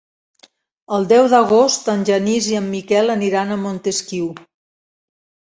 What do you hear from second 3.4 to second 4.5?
a Montesquiu.